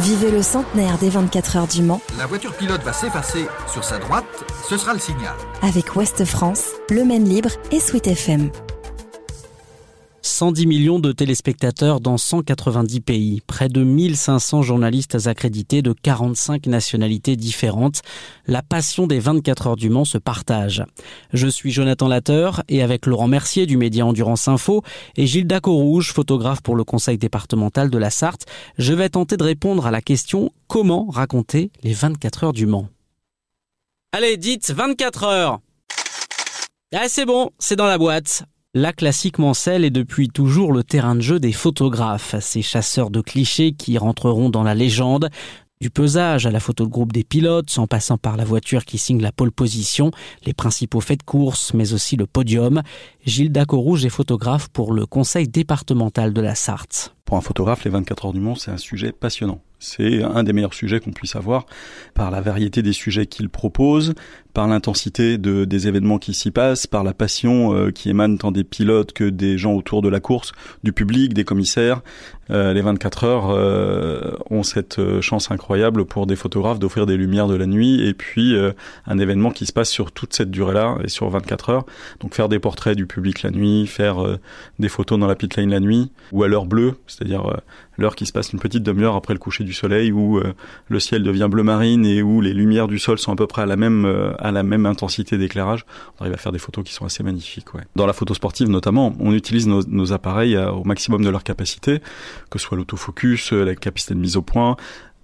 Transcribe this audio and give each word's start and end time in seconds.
Vivez 0.00 0.30
le 0.30 0.42
centenaire 0.42 0.98
des 0.98 1.08
24 1.08 1.56
heures 1.56 1.66
du 1.66 1.82
Mans. 1.82 2.02
La 2.18 2.26
voiture 2.26 2.52
pilote 2.52 2.82
va 2.82 2.92
s'effacer 2.92 3.46
sur 3.66 3.82
sa 3.82 3.98
droite, 3.98 4.26
ce 4.68 4.76
sera 4.76 4.92
le 4.92 4.98
signal. 4.98 5.34
Avec 5.62 5.96
Ouest 5.96 6.26
France, 6.26 6.72
Le 6.90 7.02
Maine 7.02 7.24
Libre 7.26 7.50
et 7.72 7.80
Sweet 7.80 8.06
FM. 8.06 8.50
110 10.36 10.66
millions 10.66 10.98
de 10.98 11.12
téléspectateurs 11.12 11.98
dans 11.98 12.18
190 12.18 13.00
pays, 13.00 13.40
près 13.46 13.70
de 13.70 13.82
1500 13.82 14.60
journalistes 14.60 15.26
accrédités 15.28 15.80
de 15.80 15.94
45 15.94 16.66
nationalités 16.66 17.36
différentes. 17.36 18.02
La 18.46 18.60
passion 18.60 19.06
des 19.06 19.18
24 19.18 19.66
heures 19.66 19.76
du 19.76 19.88
Mans 19.88 20.04
se 20.04 20.18
partage. 20.18 20.84
Je 21.32 21.48
suis 21.48 21.70
Jonathan 21.70 22.06
Latteur 22.06 22.62
et 22.68 22.82
avec 22.82 23.06
Laurent 23.06 23.28
Mercier 23.28 23.64
du 23.64 23.78
média 23.78 24.04
Endurance 24.04 24.46
Info 24.46 24.82
et 25.16 25.26
Gilles 25.26 25.46
Dacorouge, 25.46 26.12
photographe 26.12 26.60
pour 26.60 26.76
le 26.76 26.84
conseil 26.84 27.16
départemental 27.16 27.88
de 27.88 27.96
la 27.96 28.10
Sarthe, 28.10 28.44
je 28.76 28.92
vais 28.92 29.08
tenter 29.08 29.38
de 29.38 29.42
répondre 29.42 29.86
à 29.86 29.90
la 29.90 30.02
question 30.02 30.50
comment 30.66 31.06
raconter 31.08 31.70
les 31.82 31.94
24 31.94 32.44
heures 32.44 32.52
du 32.52 32.66
Mans? 32.66 32.90
Allez, 34.12 34.36
dites 34.36 34.70
24 34.70 35.24
heures. 35.24 35.60
Ah, 36.94 37.08
c'est 37.08 37.24
bon, 37.24 37.52
c'est 37.58 37.76
dans 37.76 37.86
la 37.86 37.96
boîte. 37.96 38.44
La 38.78 38.92
classique 38.92 39.38
Mancelle 39.38 39.86
est 39.86 39.90
depuis 39.90 40.28
toujours 40.28 40.70
le 40.70 40.84
terrain 40.84 41.14
de 41.14 41.22
jeu 41.22 41.40
des 41.40 41.52
photographes, 41.52 42.34
ces 42.40 42.60
chasseurs 42.60 43.08
de 43.08 43.22
clichés 43.22 43.72
qui 43.72 43.96
rentreront 43.96 44.50
dans 44.50 44.62
la 44.62 44.74
légende. 44.74 45.30
Du 45.80 45.88
pesage 45.88 46.44
à 46.44 46.50
la 46.50 46.60
photo 46.60 46.84
de 46.84 46.90
groupe 46.90 47.10
des 47.10 47.24
pilotes, 47.24 47.78
en 47.78 47.86
passant 47.86 48.18
par 48.18 48.36
la 48.36 48.44
voiture 48.44 48.84
qui 48.84 48.98
signe 48.98 49.22
la 49.22 49.32
pole 49.32 49.50
position, 49.50 50.10
les 50.44 50.52
principaux 50.52 51.00
faits 51.00 51.20
de 51.20 51.24
course, 51.24 51.72
mais 51.72 51.94
aussi 51.94 52.16
le 52.16 52.26
podium. 52.26 52.82
Gilles 53.24 53.50
Dacorouge 53.50 54.04
est 54.04 54.10
photographe 54.10 54.68
pour 54.68 54.92
le 54.92 55.06
conseil 55.06 55.48
départemental 55.48 56.34
de 56.34 56.42
la 56.42 56.54
Sarthe. 56.54 57.15
Pour 57.26 57.36
un 57.36 57.40
photographe, 57.40 57.82
les 57.82 57.90
24 57.90 58.26
heures 58.26 58.32
du 58.32 58.40
Mans, 58.40 58.54
c'est 58.54 58.70
un 58.70 58.76
sujet 58.76 59.10
passionnant. 59.10 59.60
C'est 59.78 60.22
un 60.22 60.42
des 60.42 60.52
meilleurs 60.52 60.74
sujets 60.74 61.00
qu'on 61.00 61.10
puisse 61.10 61.36
avoir 61.36 61.66
par 62.14 62.30
la 62.30 62.40
variété 62.40 62.82
des 62.82 62.94
sujets 62.94 63.26
qu'il 63.26 63.50
propose, 63.50 64.14
par 64.54 64.66
l'intensité 64.68 65.36
de, 65.36 65.66
des 65.66 65.86
événements 65.86 66.18
qui 66.18 66.32
s'y 66.32 66.50
passent, 66.50 66.86
par 66.86 67.04
la 67.04 67.12
passion 67.12 67.74
euh, 67.74 67.90
qui 67.90 68.08
émane 68.08 68.38
tant 68.38 68.52
des 68.52 68.64
pilotes 68.64 69.12
que 69.12 69.24
des 69.24 69.58
gens 69.58 69.74
autour 69.74 70.00
de 70.00 70.08
la 70.08 70.18
course, 70.18 70.52
du 70.82 70.94
public, 70.94 71.34
des 71.34 71.44
commissaires. 71.44 72.00
Euh, 72.48 72.72
les 72.72 72.80
24 72.80 73.24
heures 73.24 73.50
euh, 73.50 74.32
ont 74.50 74.62
cette 74.62 75.20
chance 75.20 75.50
incroyable 75.50 76.06
pour 76.06 76.26
des 76.26 76.36
photographes 76.36 76.78
d'offrir 76.78 77.04
des 77.04 77.18
lumières 77.18 77.48
de 77.48 77.54
la 77.54 77.66
nuit 77.66 78.06
et 78.06 78.14
puis 78.14 78.56
un 79.06 79.18
événement 79.18 79.50
qui 79.50 79.66
se 79.66 79.72
passe 79.72 79.90
sur 79.90 80.10
toute 80.12 80.32
cette 80.32 80.50
durée-là 80.50 80.96
et 81.04 81.08
sur 81.08 81.28
24 81.28 81.70
heures. 81.70 81.86
Donc 82.20 82.34
faire 82.34 82.48
des 82.48 82.58
portraits 82.58 82.96
du 82.96 83.06
public 83.06 83.42
la 83.42 83.50
nuit, 83.50 83.86
faire 83.86 84.38
des 84.78 84.88
photos 84.88 85.18
dans 85.18 85.26
la 85.26 85.34
pit 85.34 85.54
lane 85.56 85.70
la 85.70 85.80
nuit 85.80 86.10
ou 86.32 86.44
à 86.44 86.48
l'heure 86.48 86.66
bleue, 86.66 86.94
c'est-à-dire 87.16 87.60
l'heure 87.96 88.14
qui 88.14 88.26
se 88.26 88.32
passe 88.32 88.52
une 88.52 88.58
petite 88.58 88.82
demi-heure 88.82 89.16
après 89.16 89.32
le 89.32 89.38
coucher 89.38 89.64
du 89.64 89.72
soleil 89.72 90.12
où 90.12 90.40
le 90.88 91.00
ciel 91.00 91.22
devient 91.22 91.48
bleu 91.50 91.62
marine 91.62 92.04
et 92.04 92.22
où 92.22 92.40
les 92.40 92.52
lumières 92.52 92.88
du 92.88 92.98
sol 92.98 93.18
sont 93.18 93.32
à 93.32 93.36
peu 93.36 93.46
près 93.46 93.62
à 93.62 93.66
la 93.66 93.76
même 93.76 94.34
à 94.38 94.50
la 94.52 94.62
même 94.62 94.86
intensité 94.86 95.38
d'éclairage, 95.38 95.86
on 96.18 96.22
arrive 96.22 96.34
à 96.34 96.36
faire 96.36 96.52
des 96.52 96.58
photos 96.58 96.84
qui 96.84 96.92
sont 96.92 97.04
assez 97.04 97.22
magnifiques. 97.22 97.66
Dans 97.94 98.06
la 98.06 98.12
photo 98.12 98.34
sportive 98.34 98.68
notamment, 98.68 99.14
on 99.18 99.32
utilise 99.32 99.66
nos, 99.66 99.82
nos 99.86 100.12
appareils 100.12 100.56
au 100.56 100.84
maximum 100.84 101.24
de 101.24 101.30
leur 101.30 101.42
capacité, 101.42 102.00
que 102.50 102.58
ce 102.58 102.66
soit 102.66 102.76
l'autofocus, 102.76 103.52
la 103.52 103.74
capacité 103.74 104.14
de 104.14 104.20
mise 104.20 104.36
au 104.36 104.42
point, 104.42 104.76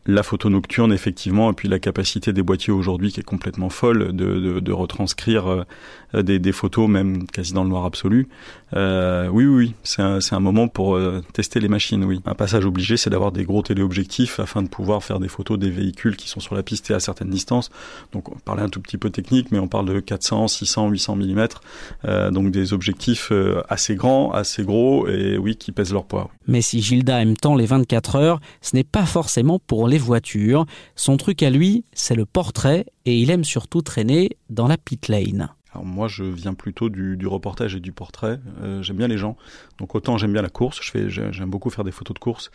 la 0.06 0.22
photo 0.22 0.50
nocturne 0.50 0.92
effectivement 0.92 1.50
et 1.50 1.54
puis 1.54 1.68
la 1.68 1.78
capacité 1.78 2.32
des 2.32 2.42
boîtiers 2.42 2.72
aujourd'hui 2.72 3.12
qui 3.12 3.20
est 3.20 3.24
complètement 3.24 3.68
folle 3.68 4.12
de, 4.12 4.58
de, 4.58 4.72
retranscrire 4.72 5.64
euh, 6.14 6.22
des, 6.22 6.52
photos 6.52 6.88
même 6.88 7.26
quasi 7.26 7.52
dans 7.52 7.62
le 7.62 7.70
noir 7.70 7.84
absolu. 7.84 8.28
Euh, 8.74 9.28
oui 9.28 9.44
oui, 9.44 9.74
c'est 9.84 10.02
un, 10.02 10.18
un, 10.30 10.40
moment 10.40 10.66
pour 10.66 10.96
euh, 10.96 11.22
tester 11.32 11.60
les 11.60 11.68
machines 11.68 12.04
oui. 12.04 12.20
Un 12.24 12.34
passage 12.34 12.64
obligé 12.64 12.96
c'est 12.96 13.10
d'avoir 13.10 13.30
des 13.30 13.44
gros 13.44 13.62
téléobjectifs 13.62 14.40
afin 14.40 14.62
de 14.62 14.68
pouvoir 14.68 15.04
faire 15.04 15.20
des 15.20 15.28
photos 15.28 15.58
des 15.58 15.70
véhicules 15.70 16.16
qui 16.16 16.28
sont 16.28 16.40
sur 16.40 16.56
la 16.56 16.64
piste 16.64 16.90
et 16.90 16.94
à 16.94 17.00
certaines 17.00 17.30
distances. 17.30 17.70
Donc 18.12 18.28
on 18.28 18.38
parlait 18.38 18.62
un 18.62 18.68
tout 18.68 18.80
petit 18.80 18.98
peu 18.98 19.10
technique 19.10 19.52
mais 19.52 19.60
on 19.60 19.68
parle 19.68 19.86
de 19.86 20.00
400 20.00 20.48
600 20.48 20.88
800 20.88 21.16
mm 21.16 21.46
donc 22.32 22.50
des 22.50 22.72
objectifs 22.72 23.32
assez 23.68 23.94
grands 23.94 24.32
assez 24.32 24.64
gros 24.64 25.06
et 25.06 25.38
oui 25.38 25.56
qui 25.56 25.70
pèsent 25.70 25.92
leur 25.92 26.04
poids. 26.04 26.30
Mais 26.48 26.60
si 26.60 26.82
Gilda 26.82 27.20
aime 27.22 27.36
tant 27.36 27.54
les 27.54 27.66
24 27.66 28.16
heures 28.16 28.40
ce 28.62 28.74
n'est 28.74 28.84
pas 28.84 29.06
forcément 29.06 29.58
pour 29.58 29.88
les 29.92 29.98
voitures. 29.98 30.66
Son 30.96 31.16
truc 31.16 31.42
à 31.42 31.50
lui, 31.50 31.84
c'est 31.92 32.14
le 32.14 32.24
portrait 32.24 32.86
et 33.04 33.16
il 33.16 33.30
aime 33.30 33.44
surtout 33.44 33.82
traîner 33.82 34.30
dans 34.50 34.66
la 34.66 34.78
pit 34.78 35.08
lane. 35.08 35.50
Alors 35.74 35.86
moi, 35.86 36.06
je 36.06 36.24
viens 36.24 36.52
plutôt 36.52 36.90
du, 36.90 37.26
reportage 37.26 37.74
et 37.74 37.80
du 37.80 37.92
portrait. 37.92 38.40
Euh, 38.62 38.82
j'aime 38.82 38.98
bien 38.98 39.08
les 39.08 39.16
gens. 39.16 39.36
Donc 39.78 39.94
autant 39.94 40.18
j'aime 40.18 40.32
bien 40.32 40.42
la 40.42 40.50
course. 40.50 40.80
Je 40.82 40.90
fais, 40.90 41.08
j'aime 41.08 41.48
beaucoup 41.48 41.70
faire 41.70 41.84
des 41.84 41.92
photos 41.92 42.14
de 42.14 42.18
course. 42.18 42.50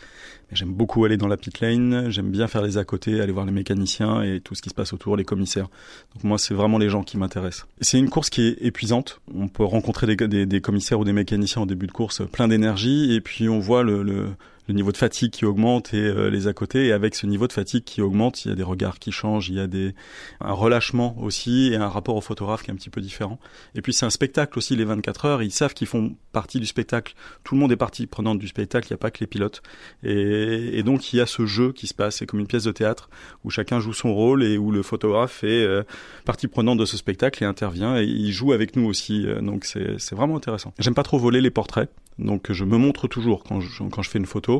Mais 0.50 0.58
j'aime 0.58 0.74
beaucoup 0.74 1.04
aller 1.06 1.18
dans 1.18 1.28
la 1.28 1.38
pit 1.38 1.60
lane. 1.60 2.10
J'aime 2.10 2.30
bien 2.30 2.48
faire 2.48 2.62
les 2.62 2.78
à 2.78 2.84
côté, 2.84 3.20
aller 3.20 3.32
voir 3.32 3.46
les 3.46 3.52
mécaniciens 3.52 4.22
et 4.22 4.40
tout 4.40 4.54
ce 4.54 4.62
qui 4.62 4.70
se 4.70 4.76
passe 4.76 4.94
autour, 4.94 5.16
les 5.18 5.26
commissaires. 5.26 5.70
Donc 6.14 6.24
moi, 6.24 6.38
c'est 6.38 6.54
vraiment 6.54 6.78
les 6.78 6.90
gens 6.90 7.02
qui 7.02 7.18
m'intéressent. 7.18 7.68
C'est 7.82 7.98
une 7.98 8.10
course 8.10 8.30
qui 8.30 8.42
est 8.48 8.58
épuisante. 8.62 9.20
On 9.34 9.48
peut 9.48 9.64
rencontrer 9.64 10.16
des, 10.16 10.62
commissaires 10.62 11.00
ou 11.00 11.06
des 11.06 11.14
mécaniciens 11.14 11.64
au 11.64 11.68
début 11.68 11.88
de 11.88 11.92
course 11.92 12.22
plein 12.32 12.48
d'énergie 12.48 13.14
et 13.14 13.22
puis 13.22 13.50
on 13.50 13.60
voit 13.60 13.84
le 13.84 14.28
le 14.68 14.74
niveau 14.74 14.92
de 14.92 14.98
fatigue 14.98 15.32
qui 15.32 15.46
augmente 15.46 15.94
et 15.94 15.98
euh, 15.98 16.30
les 16.30 16.48
à 16.48 16.54
côté. 16.54 16.88
Et 16.88 16.92
avec 16.92 17.16
ce 17.16 17.26
niveau 17.26 17.48
de 17.48 17.54
fatigue 17.54 17.84
qui 17.84 18.02
augmente 18.02 18.46
il 18.46 18.50
y 18.50 18.52
a 18.52 18.56
des 18.56 18.64
regards 18.64 19.00
qui 19.00 19.12
changent 19.12 19.50
il 19.50 19.56
y 19.56 19.60
a 19.60 19.68
des 19.68 19.96
un 20.42 20.54
relâchement 20.54 21.16
aussi 21.20 21.72
et 21.74 21.78
un 21.78 21.88
rapport 21.88 22.16
au 22.16 22.22
photographe 22.22 22.64
qui 22.64 22.72
est 22.72 22.74
un 22.74 22.78
petit 22.78 22.90
peu 22.90 23.02
différent. 23.02 23.40
Et 23.76 23.82
puis 23.82 23.94
c'est 23.94 24.06
un 24.06 24.10
spectacle 24.10 24.58
aussi 24.58 24.76
les 24.76 24.86
24 24.86 25.26
heures. 25.26 25.44
Ils 25.44 25.52
savent 25.52 25.74
qu'ils 25.74 25.88
font 25.88 26.16
partie 26.32 26.60
du 26.60 26.66
spectacle. 26.66 27.16
Tout 27.44 27.56
le 27.56 27.62
monde 27.62 27.72
est 27.72 27.78
partie 27.78 28.08
prenante 28.08 28.40
du 28.40 28.48
spectacle. 28.48 28.88
Il 28.88 28.94
n'y 28.94 28.96
a 28.96 29.00
pas 29.00 29.12
que 29.12 29.20
les 29.20 29.28
pilotes. 29.28 29.62
Et, 30.04 30.84
donc 30.84 31.12
il 31.12 31.18
y 31.18 31.22
a 31.22 31.26
ce 31.26 31.46
jeu 31.46 31.72
qui 31.72 31.88
se 31.88 31.94
passe. 31.94 32.18
C'est 32.18 32.26
comme 32.26 32.40
une 32.40 32.48
pièce 32.48 32.64
de 32.64 32.72
théâtre 32.72 33.10
où 33.44 33.50
chacun 33.50 33.80
joue 33.80 33.94
son 33.94 34.14
rôle 34.14 34.44
et 34.44 34.58
où 34.58 34.72
le 34.72 34.84
photographe 34.84 35.44
est 35.44 35.64
euh, 35.64 35.84
partie 36.26 36.48
prenante 36.48 36.78
de 36.78 36.86
ce 36.86 36.98
spectacle 36.98 37.44
et 37.44 37.46
intervient 37.46 37.98
et 37.98 38.04
il 38.04 38.32
joue 38.32 38.52
avec 38.52 38.76
nous 38.76 38.86
aussi 38.86 39.26
euh, 39.26 39.42
donc 39.42 39.66
c'est 39.66 40.14
vraiment 40.14 40.38
intéressant. 40.38 40.74
J'aime 40.80 40.94
pas 40.94 41.04
trop 41.04 41.18
voler 41.18 41.42
les 41.42 41.52
portraits 41.52 41.90
donc 42.20 42.52
je 42.52 42.66
me 42.66 42.78
montre 42.78 43.08
toujours 43.08 43.44
quand 43.44 43.62
je, 43.62 43.84
quand 43.84 44.02
je 44.02 44.10
fais 44.10 44.20
une 44.20 44.26
photo 44.26 44.57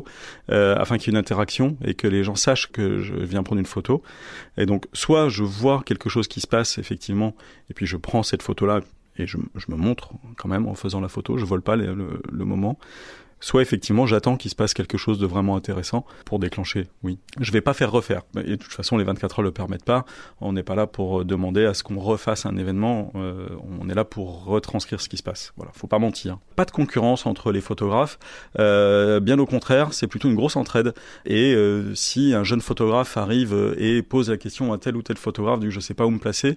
euh, 0.50 0.76
afin 0.76 0.98
qu'il 0.98 1.08
y 1.08 1.10
ait 1.10 1.18
une 1.18 1.18
interaction 1.18 1.76
et 1.84 1.94
que 1.94 2.06
les 2.06 2.24
gens 2.24 2.34
sachent 2.34 2.70
que 2.70 3.00
je 3.00 3.14
viens 3.14 3.42
prendre 3.42 3.60
une 3.60 3.66
photo. 3.66 4.02
Et 4.56 4.66
donc 4.66 4.86
soit 4.92 5.28
je 5.28 5.42
vois 5.42 5.82
quelque 5.84 6.08
chose 6.08 6.28
qui 6.28 6.40
se 6.40 6.46
passe 6.46 6.78
effectivement 6.78 7.34
et 7.70 7.74
puis 7.74 7.86
je 7.86 7.96
prends 7.96 8.22
cette 8.22 8.42
photo 8.42 8.66
là 8.66 8.80
et 9.20 9.26
je, 9.26 9.36
me 9.36 9.76
montre 9.76 10.10
quand 10.36 10.48
même 10.48 10.66
en 10.66 10.74
faisant 10.74 11.00
la 11.00 11.08
photo. 11.08 11.38
Je 11.38 11.44
vole 11.44 11.62
pas 11.62 11.74
le 11.74 12.20
moment 12.32 12.78
soit 13.40 13.62
effectivement 13.62 14.06
j'attends 14.06 14.36
qu'il 14.36 14.50
se 14.50 14.56
passe 14.56 14.74
quelque 14.74 14.98
chose 14.98 15.18
de 15.18 15.26
vraiment 15.26 15.56
intéressant 15.56 16.04
pour 16.24 16.38
déclencher 16.38 16.88
oui. 17.02 17.18
Je 17.40 17.52
vais 17.52 17.60
pas 17.60 17.74
faire 17.74 17.90
refaire. 17.90 18.22
Et 18.36 18.50
de 18.50 18.56
toute 18.56 18.72
façon 18.72 18.96
les 18.96 19.04
24 19.04 19.38
heures 19.38 19.42
le 19.44 19.52
permettent 19.52 19.84
pas. 19.84 20.04
On 20.40 20.52
n'est 20.52 20.62
pas 20.62 20.74
là 20.74 20.86
pour 20.86 21.24
demander 21.24 21.64
à 21.64 21.74
ce 21.74 21.82
qu'on 21.82 21.98
refasse 21.98 22.46
un 22.46 22.56
événement. 22.56 23.12
Euh, 23.14 23.48
on 23.80 23.88
est 23.88 23.94
là 23.94 24.04
pour 24.04 24.44
retranscrire 24.44 25.00
ce 25.00 25.08
qui 25.08 25.16
se 25.16 25.22
passe. 25.22 25.52
Voilà. 25.56 25.72
Faut 25.74 25.86
pas 25.86 25.98
mentir. 25.98 26.38
Pas 26.56 26.64
de 26.64 26.70
concurrence 26.70 27.26
entre 27.26 27.52
les 27.52 27.60
photographes. 27.60 28.18
Euh, 28.58 29.20
bien 29.20 29.38
au 29.38 29.46
contraire 29.46 29.92
c'est 29.92 30.06
plutôt 30.06 30.28
une 30.28 30.36
grosse 30.36 30.56
entraide. 30.56 30.94
Et 31.24 31.54
euh, 31.54 31.94
si 31.94 32.34
un 32.34 32.44
jeune 32.44 32.60
photographe 32.60 33.16
arrive 33.16 33.74
et 33.78 34.02
pose 34.02 34.30
la 34.30 34.36
question 34.36 34.72
à 34.72 34.78
tel 34.78 34.96
ou 34.96 35.02
tel 35.02 35.16
photographe 35.16 35.60
du 35.60 35.70
je 35.70 35.80
sais 35.80 35.94
pas 35.94 36.06
où 36.06 36.10
me 36.10 36.18
placer 36.18 36.56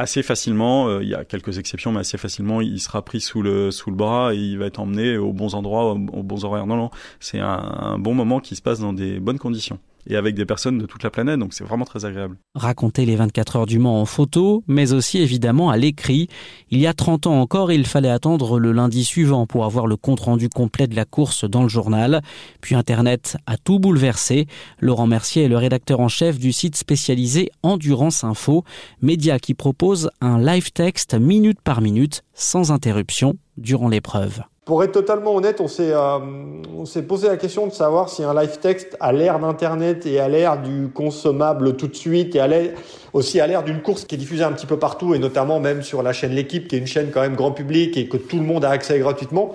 assez 0.00 0.22
facilement 0.22 0.88
euh, 0.88 1.02
il 1.02 1.08
y 1.08 1.14
a 1.14 1.24
quelques 1.24 1.58
exceptions 1.58 1.92
mais 1.92 2.00
assez 2.00 2.16
facilement 2.16 2.60
il 2.60 2.80
sera 2.80 3.04
pris 3.04 3.20
sous 3.20 3.42
le 3.42 3.70
sous 3.70 3.90
le 3.90 3.96
bras 3.96 4.34
et 4.34 4.38
il 4.38 4.58
va 4.58 4.66
être 4.66 4.80
emmené 4.80 5.18
aux 5.18 5.32
bons 5.32 5.54
endroits 5.54 5.92
aux, 5.92 6.22
bons 6.22 6.44
horaires. 6.44 6.66
Non 6.66 6.76
non 6.76 6.90
c'est 7.20 7.38
un 7.38 7.98
bon 7.98 8.14
moment 8.14 8.40
qui 8.40 8.56
se 8.56 8.62
passe 8.62 8.80
dans 8.80 8.92
des 8.92 9.20
bonnes 9.20 9.38
conditions 9.38 9.78
et 10.08 10.16
avec 10.16 10.34
des 10.34 10.44
personnes 10.44 10.78
de 10.78 10.86
toute 10.86 11.02
la 11.02 11.10
planète 11.10 11.38
donc 11.38 11.54
c'est 11.54 11.64
vraiment 11.64 11.84
très 11.84 12.04
agréable. 12.04 12.36
Raconter 12.54 13.06
les 13.06 13.16
24 13.16 13.56
heures 13.56 13.66
du 13.66 13.78
Mans 13.78 14.00
en 14.00 14.04
photo 14.04 14.64
mais 14.66 14.92
aussi 14.92 15.18
évidemment 15.18 15.70
à 15.70 15.76
l'écrit. 15.76 16.28
Il 16.70 16.78
y 16.78 16.86
a 16.86 16.94
30 16.94 17.26
ans 17.26 17.40
encore 17.40 17.72
il 17.72 17.86
fallait 17.86 18.10
attendre 18.10 18.58
le 18.58 18.72
lundi 18.72 19.04
suivant 19.04 19.46
pour 19.46 19.64
avoir 19.64 19.86
le 19.86 19.96
compte 19.96 20.20
rendu 20.20 20.48
complet 20.48 20.86
de 20.86 20.96
la 20.96 21.04
course 21.04 21.44
dans 21.44 21.62
le 21.62 21.68
journal. 21.68 22.22
Puis 22.60 22.74
internet 22.74 23.36
a 23.46 23.56
tout 23.56 23.78
bouleversé. 23.78 24.46
Laurent 24.78 25.06
Mercier 25.06 25.44
est 25.44 25.48
le 25.48 25.56
rédacteur 25.56 26.00
en 26.00 26.08
chef 26.08 26.38
du 26.38 26.52
site 26.52 26.76
spécialisé 26.76 27.50
endurance 27.62 28.24
info 28.24 28.64
média 29.02 29.38
qui 29.38 29.54
propose 29.54 30.10
un 30.20 30.38
live 30.38 30.72
texte 30.72 31.14
minute 31.14 31.60
par 31.60 31.80
minute 31.80 32.22
sans 32.40 32.72
interruption 32.72 33.34
durant 33.58 33.88
l'épreuve 33.88 34.40
Pour 34.64 34.82
être 34.82 34.92
totalement 34.92 35.34
honnête, 35.34 35.60
on 35.60 35.68
s'est 35.68 35.92
euh, 35.92 37.02
posé 37.06 37.28
la 37.28 37.36
question 37.36 37.66
de 37.66 37.72
savoir 37.72 38.08
si 38.08 38.24
un 38.24 38.34
live 38.34 38.58
texte 38.58 38.96
à 38.98 39.12
l'ère 39.12 39.38
d'Internet 39.38 40.06
et 40.06 40.18
à 40.20 40.28
l'ère 40.28 40.60
du 40.60 40.88
consommable 40.88 41.76
tout 41.76 41.86
de 41.86 41.94
suite 41.94 42.34
et 42.34 42.72
aussi 43.12 43.40
à 43.40 43.46
l'ère 43.46 43.62
d'une 43.62 43.82
course 43.82 44.06
qui 44.06 44.14
est 44.14 44.18
diffusée 44.18 44.44
un 44.44 44.52
petit 44.52 44.66
peu 44.66 44.78
partout 44.78 45.14
et 45.14 45.18
notamment 45.18 45.60
même 45.60 45.82
sur 45.82 46.02
la 46.02 46.14
chaîne 46.14 46.32
L'équipe 46.32 46.66
qui 46.66 46.76
est 46.76 46.78
une 46.78 46.86
chaîne 46.86 47.10
quand 47.12 47.20
même 47.20 47.36
grand 47.36 47.52
public 47.52 47.96
et 47.98 48.08
que 48.08 48.16
tout 48.16 48.38
le 48.38 48.44
monde 48.44 48.64
a 48.64 48.70
accès 48.70 48.98
gratuitement. 48.98 49.54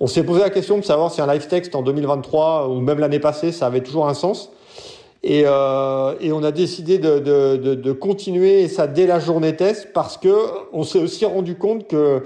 On 0.00 0.08
s'est 0.08 0.24
posé 0.24 0.40
la 0.40 0.50
question 0.50 0.78
de 0.78 0.84
savoir 0.84 1.12
si 1.12 1.20
un 1.20 1.32
live 1.32 1.46
texte 1.46 1.76
en 1.76 1.82
2023 1.82 2.68
ou 2.68 2.80
même 2.80 2.98
l'année 2.98 3.20
passée, 3.20 3.52
ça 3.52 3.66
avait 3.66 3.82
toujours 3.82 4.08
un 4.08 4.14
sens. 4.14 4.50
Et, 5.22 5.42
euh, 5.46 6.14
et 6.20 6.32
on 6.32 6.42
a 6.44 6.52
décidé 6.52 6.98
de, 6.98 7.92
continuer 7.92 8.68
ça 8.68 8.86
dès 8.86 9.06
la 9.06 9.18
journée 9.18 9.56
test 9.56 9.92
parce 9.92 10.16
que 10.16 10.32
on 10.72 10.84
s'est 10.84 11.00
aussi 11.00 11.24
rendu 11.24 11.56
compte 11.56 11.88
que 11.88 12.22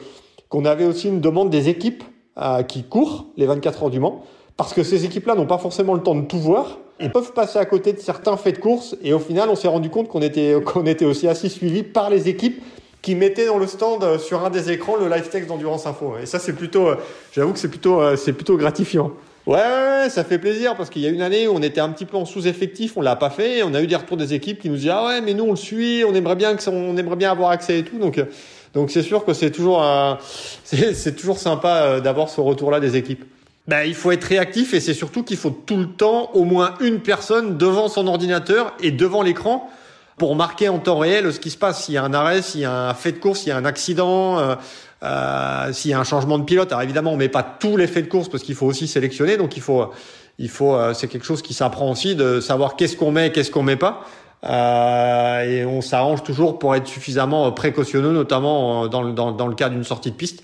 qu'on 0.49 0.67
avait 0.67 0.85
aussi 0.85 1.09
une 1.09 1.21
demande 1.21 1.49
des 1.49 1.71
équipes 1.71 2.05
euh, 2.39 2.63
qui 2.63 2.83
courent 2.83 3.27
les 3.39 3.47
24 3.47 3.85
heures 3.85 3.91
du 3.91 4.01
Mans 4.01 4.23
parce 4.59 4.75
que 4.75 4.83
ces 4.83 5.07
équipes-là 5.07 5.35
n'ont 5.35 5.47
pas 5.47 5.57
forcément 5.57 5.95
le 5.95 6.03
temps 6.03 6.15
de 6.15 6.27
tout 6.27 6.39
voir 6.39 6.79
et 7.01 7.09
peuvent 7.09 7.33
passer 7.33 7.59
à 7.59 7.65
côté 7.65 7.95
de 7.95 7.99
certains 7.99 8.37
faits 8.37 8.57
de 8.57 8.61
course. 8.61 8.95
Et 9.03 9.15
au 9.15 9.19
final, 9.19 9.49
on 9.49 9.57
s'est 9.57 9.69
rendu 9.69 9.89
compte 9.89 10.09
qu'on 10.09 10.21
était, 10.21 10.61
qu'on 10.65 10.85
était 10.85 11.07
aussi 11.07 11.27
assez 11.27 11.49
suivi 11.49 11.83
par 11.83 12.11
les 12.11 12.29
équipes 12.29 12.63
qui 13.01 13.15
mettaient 13.15 13.47
dans 13.47 13.59
le 13.59 13.67
stand 13.67 14.05
euh, 14.05 14.19
sur 14.19 14.45
un 14.45 14.51
des 14.51 14.71
écrans 14.71 14.97
le 14.97 15.09
live 15.09 15.29
text 15.31 15.49
d'Endurance 15.49 15.87
Info. 15.87 16.13
Et 16.23 16.27
ça, 16.27 16.39
c'est 16.39 16.53
plutôt, 16.53 16.91
j'avoue 17.33 17.55
que 17.55 17.59
c'est 17.59 17.69
plutôt, 17.69 18.15
c'est 18.17 18.35
plutôt 18.35 18.59
gratifiant. 18.59 19.13
Ouais, 19.47 19.57
ouais, 19.57 20.09
ça 20.09 20.23
fait 20.23 20.39
plaisir 20.39 20.77
parce 20.77 20.89
qu'il 20.89 21.03
y 21.03 21.07
a 21.07 21.09
une 21.09 21.21
année 21.21 21.49
où 21.49 21.55
on 21.55 21.63
était 21.63 21.81
un 21.81 21.89
petit 21.89 22.05
peu 22.05 22.17
en 22.17 22.25
sous-effectif, 22.25 22.97
on 22.97 23.01
l'a 23.01 23.17
pas 23.17 23.31
fait, 23.31 23.65
on 23.65 23.75
a 23.75 23.83
eu 23.83 23.89
des 23.89 23.97
retours 23.97 24.17
des 24.17 24.35
équipes 24.35 24.61
qui 24.61 24.71
nous 24.71 24.77
disaient 24.77 24.91
ah 24.91 25.07
ouais 25.07 25.21
mais 25.21 25.35
nous 25.35 25.45
on 25.45 25.51
le 25.51 25.57
suit, 25.57 26.05
on 26.07 26.15
aimerait 26.15 26.37
bien 26.37 26.55
que 26.55 26.71
on 26.71 26.97
aimerait 26.97 27.17
bien 27.17 27.33
avoir 27.33 27.51
accès 27.51 27.81
et 27.81 27.83
tout 27.83 27.99
donc 27.99 28.25
donc 28.73 28.93
c'est 28.93 29.03
sûr 29.03 29.25
que 29.25 29.35
c'est 29.35 29.51
toujours 29.51 29.85
c'est 30.65 31.17
toujours 31.17 31.39
sympa 31.39 32.01
d'avoir 32.01 32.29
ce 32.29 32.41
retour 32.41 32.71
là 32.71 32.79
des 32.79 32.97
équipes. 32.97 33.25
Ben, 33.69 33.85
il 33.85 33.95
faut 33.95 34.11
être 34.11 34.25
réactif 34.25 34.75
et 34.75 34.81
c'est 34.81 34.95
surtout 34.95 35.23
qu'il 35.23 35.37
faut 35.37 35.51
tout 35.51 35.77
le 35.77 35.87
temps 35.87 36.31
au 36.35 36.45
moins 36.45 36.75
une 36.81 36.99
personne 36.99 37.59
devant 37.59 37.89
son 37.89 38.09
ordinateur 38.09 38.75
et 38.81 38.91
devant 38.91 39.23
l'écran 39.23 39.71
pour 40.19 40.37
marquer 40.37 40.69
en 40.69 40.79
temps 40.79 40.99
réel 40.99 41.33
ce 41.33 41.41
qui 41.41 41.51
se 41.51 41.59
passe. 41.59 41.85
S'il 41.85 41.95
y 41.95 41.97
a 41.99 42.05
un 42.05 42.15
arrêt, 42.15 42.43
s'il 42.43 42.61
y 42.61 42.65
a 42.65 42.91
un 42.91 42.95
fait 42.95 43.13
de 43.13 43.19
course, 43.19 43.41
s'il 43.41 43.49
y 43.49 43.53
a 43.53 43.57
un 43.57 43.65
accident, 43.65 44.39
euh, 44.39 44.55
euh, 45.03 45.73
s'il 45.73 45.91
y 45.91 45.95
a 45.95 46.01
un 46.01 46.05
changement 46.05 46.39
de 46.39 46.45
pilote. 46.45 46.71
Alors 46.73 46.83
évidemment, 46.83 47.13
on 47.13 47.17
met 47.17 47.29
pas 47.29 47.43
tous 47.43 47.77
les 47.77 47.87
faits 47.87 48.05
de 48.05 48.11
course 48.11 48.29
parce 48.29 48.43
qu'il 48.43 48.55
faut 48.55 48.67
aussi 48.67 48.87
sélectionner. 48.87 49.37
Donc 49.37 49.57
il 49.57 49.63
faut, 49.63 49.91
il 50.39 50.49
faut, 50.49 50.75
euh, 50.75 50.95
c'est 50.95 51.09
quelque 51.09 51.27
chose 51.27 51.43
qui 51.43 51.55
s'apprend 51.55 51.91
aussi 51.91 52.15
de 52.15 52.41
savoir 52.41 52.77
qu'est-ce 52.77 52.97
qu'on 52.97 53.11
met, 53.11 53.33
qu'est-ce 53.33 53.51
qu'on 53.51 53.63
met 53.63 53.77
pas. 53.77 54.05
Euh, 54.45 55.43
et 55.45 55.65
on 55.65 55.81
s'arrange 55.81 56.23
toujours 56.23 56.59
pour 56.59 56.75
être 56.75 56.87
suffisamment 56.87 57.53
précautionneux, 57.53 58.13
notamment 58.13 58.89
dans, 58.89 59.05
dans, 59.05 59.33
dans 59.33 59.47
le 59.47 59.55
cas 59.55 59.69
d'une 59.69 59.85
sortie 59.85 60.11
de 60.11 60.17
piste. 60.17 60.43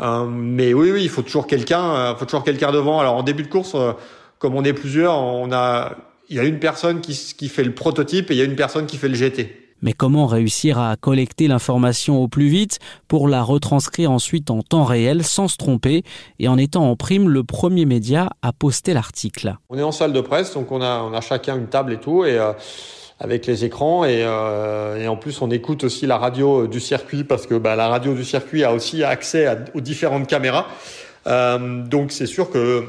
Euh, 0.00 0.24
mais 0.26 0.72
oui, 0.72 0.90
oui, 0.92 1.02
il 1.02 1.08
faut 1.08 1.22
toujours 1.22 1.46
quelqu'un, 1.46 1.94
euh, 1.94 2.16
faut 2.16 2.24
toujours 2.24 2.44
quelqu'un 2.44 2.72
devant. 2.72 3.00
Alors 3.00 3.16
en 3.16 3.22
début 3.22 3.42
de 3.42 3.48
course, 3.48 3.72
euh, 3.74 3.92
comme 4.38 4.54
on 4.54 4.64
est 4.64 4.72
plusieurs, 4.72 5.18
on 5.18 5.52
a, 5.52 5.92
il 6.30 6.36
y 6.36 6.40
a 6.40 6.44
une 6.44 6.58
personne 6.58 7.00
qui, 7.00 7.34
qui 7.36 7.48
fait 7.48 7.64
le 7.64 7.74
prototype 7.74 8.30
et 8.30 8.34
il 8.34 8.38
y 8.38 8.42
a 8.42 8.44
une 8.44 8.56
personne 8.56 8.86
qui 8.86 8.96
fait 8.96 9.08
le 9.08 9.14
GT. 9.14 9.56
Mais 9.82 9.92
comment 9.92 10.26
réussir 10.26 10.78
à 10.78 10.96
collecter 10.96 11.48
l'information 11.48 12.22
au 12.22 12.28
plus 12.28 12.48
vite 12.48 12.78
pour 13.08 13.28
la 13.28 13.42
retranscrire 13.42 14.10
ensuite 14.10 14.50
en 14.50 14.62
temps 14.62 14.84
réel 14.84 15.24
sans 15.24 15.48
se 15.48 15.56
tromper 15.56 16.02
et 16.38 16.48
en 16.48 16.58
étant 16.58 16.88
en 16.88 16.96
prime 16.96 17.28
le 17.28 17.44
premier 17.44 17.86
média 17.86 18.30
à 18.42 18.52
poster 18.52 18.94
l'article? 18.94 19.56
On 19.70 19.78
est 19.78 19.82
en 19.82 19.92
salle 19.92 20.12
de 20.12 20.20
presse, 20.20 20.52
donc 20.54 20.70
on 20.70 20.82
a, 20.82 21.02
on 21.02 21.14
a 21.14 21.20
chacun 21.20 21.56
une 21.56 21.66
table 21.66 21.94
et 21.94 21.98
tout. 21.98 22.24
Et 22.24 22.38
avec 23.20 23.46
les 23.46 23.64
écrans 23.64 24.04
et, 24.04 24.22
euh, 24.24 25.02
et, 25.02 25.06
en 25.06 25.16
plus 25.16 25.42
on 25.42 25.50
écoute 25.50 25.84
aussi 25.84 26.06
la 26.06 26.16
radio 26.16 26.66
du 26.66 26.80
circuit 26.80 27.22
parce 27.22 27.46
que 27.46 27.54
bah, 27.54 27.76
la 27.76 27.88
radio 27.88 28.14
du 28.14 28.24
circuit 28.24 28.64
a 28.64 28.72
aussi 28.72 29.04
accès 29.04 29.46
à, 29.46 29.58
aux 29.74 29.82
différentes 29.82 30.26
caméras. 30.26 30.66
Euh, 31.26 31.84
donc 31.84 32.12
c'est 32.12 32.26
sûr 32.26 32.50
que 32.50 32.84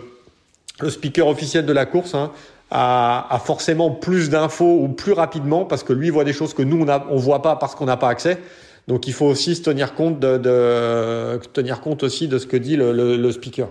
le 0.79 0.89
speaker 0.89 1.27
officiel 1.27 1.65
de 1.65 1.73
la 1.73 1.85
course 1.85 2.15
hein, 2.15 2.31
a, 2.71 3.39
forcément 3.43 3.91
plus 3.91 4.29
d'infos 4.29 4.79
ou 4.81 4.87
plus 4.87 5.13
rapidement 5.13 5.65
parce 5.65 5.83
que 5.83 5.93
lui 5.93 6.09
voit 6.09 6.23
des 6.23 6.33
choses 6.33 6.53
que 6.53 6.63
nous 6.63 6.81
on, 6.81 6.87
a, 6.87 7.05
on 7.09 7.17
voit 7.17 7.41
pas 7.41 7.55
parce 7.55 7.75
qu'on 7.75 7.85
n'a 7.85 7.97
pas 7.97 8.09
accès. 8.09 8.39
Donc 8.87 9.07
il 9.07 9.13
faut 9.13 9.25
aussi 9.25 9.55
se 9.55 9.61
tenir 9.61 9.93
compte 9.93 10.19
de, 10.19 10.37
de 10.37 11.39
tenir 11.53 11.81
compte 11.81 12.03
aussi 12.03 12.27
de 12.27 12.37
ce 12.37 12.47
que 12.47 12.57
dit 12.57 12.75
le, 12.75 12.91
le, 12.93 13.17
le 13.17 13.31
speaker. 13.31 13.67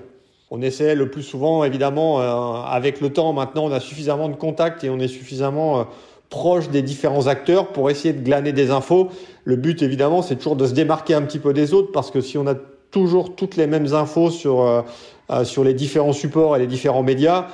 On 0.53 0.63
essaie 0.63 0.95
le 0.95 1.11
plus 1.11 1.23
souvent, 1.23 1.63
évidemment, 1.63 2.21
euh, 2.21 2.63
avec 2.67 3.01
le 3.01 3.11
temps. 3.13 3.33
Maintenant, 3.33 3.67
on 3.67 3.73
a 3.73 3.79
suffisamment 3.79 4.29
de 4.29 4.35
contacts 4.35 4.83
et 4.83 4.91
on 4.91 4.99
est 4.99 5.09
suffisamment 5.09 5.81
euh, 5.81 5.85
proche 6.29 6.71
des 6.71 6.83
différents 6.83 7.29
acteurs 7.29 7.69
pour 7.69 7.91
essayer 7.91 8.13
de 8.13 8.23
glaner 8.23 8.53
des 8.53 8.71
infos. 8.71 9.11
Le 9.45 9.57
but, 9.57 9.83
évidemment, 9.83 10.23
c'est 10.23 10.37
toujours 10.37 10.57
de 10.57 10.67
se 10.67 10.73
démarquer 10.73 11.15
un 11.15 11.23
petit 11.23 11.39
peu 11.39 11.53
des 11.53 11.73
autres 11.73 11.93
parce 11.93 12.11
que 12.11 12.21
si 12.21 12.37
on 12.37 12.47
a 12.49 12.55
toujours 12.91 13.37
toutes 13.37 13.57
les 13.57 13.67
mêmes 13.67 13.93
infos 13.95 14.31
sur, 14.31 14.61
euh, 14.61 14.83
euh, 15.31 15.45
sur 15.45 15.65
les 15.65 15.75
différents 15.75 16.13
supports 16.13 16.57
et 16.57 16.59
les 16.59 16.67
différents 16.67 17.03
médias, 17.03 17.49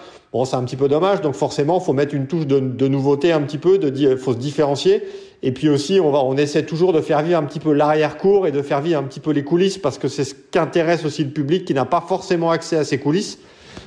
c'est 0.44 0.56
un 0.56 0.64
petit 0.64 0.76
peu 0.76 0.88
dommage. 0.88 1.20
Donc 1.20 1.34
forcément, 1.34 1.80
faut 1.80 1.92
mettre 1.92 2.14
une 2.14 2.26
touche 2.26 2.46
de, 2.46 2.88
nouveauté 2.88 3.32
un 3.32 3.40
petit 3.42 3.58
peu, 3.58 3.78
de 3.78 4.16
faut 4.16 4.32
se 4.32 4.38
différencier. 4.38 5.02
Et 5.42 5.52
puis 5.52 5.68
aussi, 5.68 6.00
on 6.00 6.10
va, 6.10 6.18
on 6.20 6.36
essaie 6.36 6.64
toujours 6.64 6.92
de 6.92 7.00
faire 7.00 7.22
vivre 7.22 7.38
un 7.38 7.44
petit 7.44 7.60
peu 7.60 7.72
l'arrière-cours 7.72 8.46
et 8.46 8.52
de 8.52 8.62
faire 8.62 8.80
vivre 8.80 8.98
un 8.98 9.04
petit 9.04 9.20
peu 9.20 9.30
les 9.30 9.44
coulisses 9.44 9.78
parce 9.78 9.98
que 9.98 10.08
c'est 10.08 10.24
ce 10.24 10.34
qu'intéresse 10.34 11.04
aussi 11.04 11.24
le 11.24 11.30
public 11.30 11.64
qui 11.64 11.74
n'a 11.74 11.84
pas 11.84 12.00
forcément 12.06 12.50
accès 12.50 12.76
à 12.76 12.84
ces 12.84 12.98
coulisses. 12.98 13.38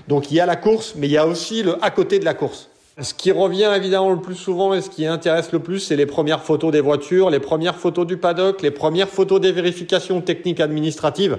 Donc 0.07 0.31
il 0.31 0.36
y 0.36 0.40
a 0.40 0.46
la 0.46 0.56
course, 0.56 0.94
mais 0.96 1.07
il 1.07 1.12
y 1.12 1.18
a 1.18 1.28
aussi 1.28 1.63
le 1.63 1.84
à 1.84 1.92
côté 1.92 2.19
de 2.19 2.25
la 2.25 2.34
course. 2.34 2.69
Ce 3.01 3.13
qui 3.13 3.31
revient 3.31 3.72
évidemment 3.75 4.12
le 4.12 4.19
plus 4.19 4.36
souvent 4.36 4.74
et 4.74 4.81
ce 4.81 4.90
qui 4.90 5.06
intéresse 5.06 5.54
le 5.54 5.60
plus, 5.60 5.80
c'est 5.80 5.96
les 5.96 6.06
premières 6.06 6.44
photos 6.44 6.72
des 6.72 6.81
voitures, 6.81 7.30
les 7.30 7.40
premières 7.40 7.78
photos 7.78 8.06
du 8.06 8.18
paddock, 8.18 8.62
les 8.62 8.72
premières 8.72 9.07
photos 9.07 9.40
des 9.40 9.54
vérifications 9.54 10.19
techniques 10.19 10.60
administratives, 10.60 11.38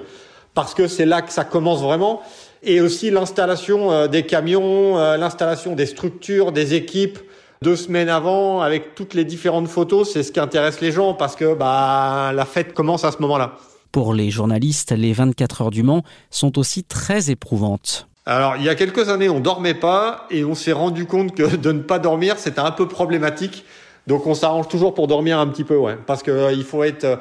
parce 0.55 0.73
que 0.73 0.87
c'est 0.87 1.05
là 1.05 1.21
que 1.21 1.31
ça 1.31 1.43
commence 1.43 1.81
vraiment. 1.81 2.21
Et 2.63 2.79
aussi 2.79 3.09
l'installation 3.09 3.91
euh, 3.91 4.07
des 4.07 4.23
camions, 4.23 4.97
euh, 4.97 5.17
l'installation 5.17 5.73
des 5.73 5.87
structures, 5.87 6.51
des 6.51 6.75
équipes, 6.75 7.17
deux 7.63 7.75
semaines 7.75 8.09
avant, 8.09 8.61
avec 8.61 8.95
toutes 8.95 9.13
les 9.13 9.25
différentes 9.25 9.67
photos, 9.67 10.11
c'est 10.13 10.23
ce 10.23 10.31
qui 10.31 10.39
intéresse 10.39 10.81
les 10.81 10.91
gens, 10.91 11.13
parce 11.13 11.35
que 11.35 11.53
bah, 11.53 12.31
la 12.33 12.45
fête 12.45 12.73
commence 12.73 13.03
à 13.03 13.11
ce 13.11 13.17
moment-là. 13.19 13.57
Pour 13.91 14.13
les 14.13 14.29
journalistes, 14.29 14.91
les 14.91 15.13
24 15.13 15.61
heures 15.63 15.71
du 15.71 15.83
Mans 15.83 16.03
sont 16.29 16.57
aussi 16.57 16.83
très 16.83 17.29
éprouvantes. 17.29 18.07
Alors, 18.25 18.55
il 18.57 18.63
y 18.63 18.69
a 18.69 18.75
quelques 18.75 19.09
années, 19.09 19.29
on 19.29 19.39
dormait 19.39 19.73
pas 19.73 20.27
et 20.29 20.45
on 20.45 20.55
s'est 20.55 20.71
rendu 20.71 21.05
compte 21.05 21.35
que 21.35 21.55
de 21.55 21.71
ne 21.71 21.81
pas 21.81 21.99
dormir, 21.99 22.37
c'était 22.37 22.61
un 22.61 22.71
peu 22.71 22.87
problématique. 22.87 23.65
Donc, 24.07 24.27
on 24.27 24.35
s'arrange 24.35 24.67
toujours 24.67 24.93
pour 24.93 25.07
dormir 25.07 25.39
un 25.39 25.47
petit 25.47 25.63
peu, 25.63 25.75
ouais, 25.75 25.97
parce 26.05 26.23
que 26.23 26.31
euh, 26.31 26.51
il 26.51 26.63
faut 26.63 26.83
être, 26.83 27.03
euh, 27.03 27.15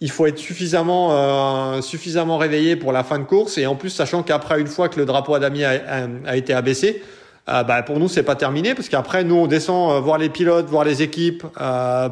il 0.00 0.10
faut 0.10 0.26
être 0.26 0.38
suffisamment, 0.38 1.08
euh, 1.12 1.80
suffisamment 1.80 2.38
réveillé 2.38 2.76
pour 2.76 2.92
la 2.92 3.02
fin 3.02 3.18
de 3.18 3.24
course 3.24 3.58
et 3.58 3.66
en 3.66 3.74
plus, 3.74 3.90
sachant 3.90 4.22
qu'après, 4.22 4.60
une 4.60 4.66
fois 4.66 4.88
que 4.88 4.98
le 4.98 5.06
drapeau 5.06 5.34
à 5.34 5.38
damier 5.38 5.64
a, 5.64 6.36
été 6.36 6.52
abaissé, 6.52 7.02
euh, 7.48 7.62
bah, 7.62 7.82
pour 7.82 7.98
nous, 7.98 8.08
c'est 8.08 8.22
pas 8.22 8.34
terminé 8.34 8.74
parce 8.74 8.88
qu'après, 8.88 9.24
nous, 9.24 9.36
on 9.36 9.46
descend 9.46 9.92
euh, 9.92 10.00
voir 10.00 10.18
les 10.18 10.28
pilotes, 10.28 10.66
voir 10.66 10.84
les 10.84 11.02
équipes 11.02 11.44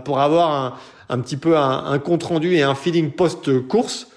pour 0.05 0.21
avoir 0.21 0.53
un, 0.53 0.75
un 1.09 1.19
petit 1.21 1.37
peu 1.37 1.57
un, 1.57 1.99
compte 1.99 2.23
rendu 2.23 2.55
et 2.55 2.63
un 2.63 2.75
feeling 2.75 3.11
post 3.11 3.67
course. 3.69 4.09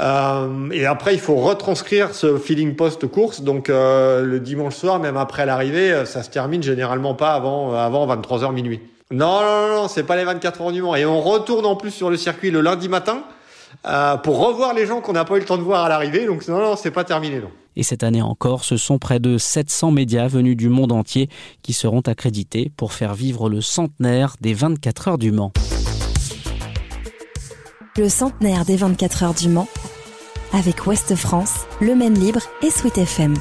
Euh, 0.00 0.70
et 0.70 0.86
après, 0.86 1.14
il 1.14 1.20
faut 1.20 1.36
retranscrire 1.36 2.14
ce 2.14 2.38
feeling 2.38 2.74
post-course. 2.74 3.42
Donc 3.42 3.68
euh, 3.68 4.24
le 4.24 4.40
dimanche 4.40 4.74
soir, 4.74 4.98
même 4.98 5.16
après 5.16 5.44
l'arrivée, 5.44 5.92
euh, 5.92 6.04
ça 6.06 6.22
se 6.22 6.30
termine 6.30 6.62
généralement 6.62 7.14
pas 7.14 7.34
avant, 7.34 7.74
avant 7.74 8.06
23h 8.06 8.52
minuit. 8.52 8.80
Non, 9.12 9.40
non, 9.40 9.68
non, 9.68 9.82
non 9.82 9.88
c'est 9.88 10.04
pas 10.04 10.16
les 10.16 10.24
24 10.24 10.60
heures 10.60 10.72
du 10.72 10.82
Mans. 10.82 10.94
Et 10.94 11.04
on 11.04 11.20
retourne 11.20 11.66
en 11.66 11.74
plus 11.74 11.90
sur 11.90 12.10
le 12.10 12.16
circuit 12.16 12.50
le 12.50 12.60
lundi 12.60 12.88
matin 12.88 13.24
euh, 13.86 14.16
pour 14.16 14.38
revoir 14.38 14.72
les 14.72 14.86
gens 14.86 15.00
qu'on 15.00 15.12
n'a 15.12 15.24
pas 15.24 15.36
eu 15.36 15.40
le 15.40 15.44
temps 15.44 15.58
de 15.58 15.62
voir 15.62 15.84
à 15.84 15.88
l'arrivée. 15.88 16.26
Donc 16.26 16.46
non, 16.46 16.58
non, 16.58 16.76
c'est 16.76 16.90
pas 16.92 17.04
terminé. 17.04 17.40
Non. 17.40 17.50
Et 17.76 17.82
cette 17.82 18.02
année 18.02 18.22
encore, 18.22 18.64
ce 18.64 18.76
sont 18.76 18.98
près 18.98 19.18
de 19.18 19.38
700 19.38 19.90
médias 19.90 20.28
venus 20.28 20.56
du 20.56 20.68
monde 20.68 20.92
entier 20.92 21.28
qui 21.62 21.72
seront 21.72 22.00
accrédités 22.00 22.70
pour 22.76 22.92
faire 22.92 23.14
vivre 23.14 23.48
le 23.48 23.60
centenaire 23.60 24.36
des 24.40 24.54
24 24.54 25.08
heures 25.08 25.18
du 25.18 25.32
Mans. 25.32 25.52
Le 27.96 28.08
centenaire 28.08 28.64
des 28.64 28.76
24 28.76 29.22
heures 29.24 29.34
du 29.34 29.48
Mans 29.48 29.68
avec 30.52 30.86
Ouest 30.86 31.14
France, 31.14 31.66
Le 31.80 31.94
Maine 31.94 32.18
Libre 32.18 32.40
et 32.62 32.70
Sweet 32.70 32.98
FM. 32.98 33.34